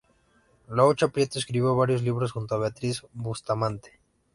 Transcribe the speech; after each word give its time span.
Laucha 0.67 1.09
Prieto 1.09 1.37
escribió 1.37 1.75
varios 1.75 2.01
libros 2.01 2.31
junto 2.31 2.55
a 2.55 2.57
Beatriz 2.57 3.03
Bustamante. 3.13 3.99